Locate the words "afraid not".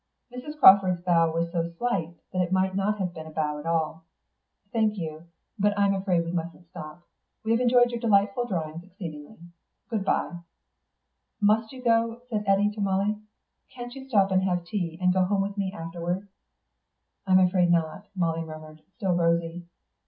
17.37-18.07